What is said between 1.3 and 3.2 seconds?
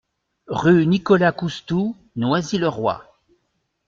Coustou, Noisy-le-Roi